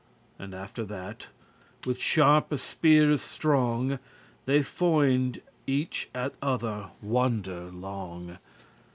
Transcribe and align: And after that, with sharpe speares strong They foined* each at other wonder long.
And 0.39 0.55
after 0.55 0.83
that, 0.85 1.27
with 1.85 2.01
sharpe 2.01 2.51
speares 2.57 3.21
strong 3.21 3.99
They 4.47 4.61
foined* 4.61 5.43
each 5.67 6.09
at 6.15 6.33
other 6.41 6.89
wonder 7.03 7.65
long. 7.69 8.39